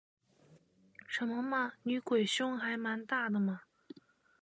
[1.05, 3.61] 什么嘛，女鬼胸还蛮大的嘛